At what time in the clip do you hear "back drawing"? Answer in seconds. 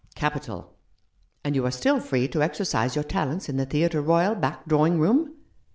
4.33-4.99